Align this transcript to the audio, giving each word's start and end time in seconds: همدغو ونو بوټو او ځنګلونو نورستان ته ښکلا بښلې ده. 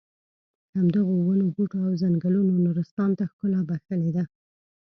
همدغو 0.75 1.15
ونو 1.25 1.45
بوټو 1.55 1.77
او 1.87 1.91
ځنګلونو 2.01 2.53
نورستان 2.65 3.11
ته 3.19 3.23
ښکلا 3.31 3.61
بښلې 3.69 4.11
ده. 4.15 4.23